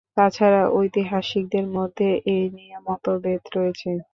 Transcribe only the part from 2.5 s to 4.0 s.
নিয়ে মতভেদ রয়েছে।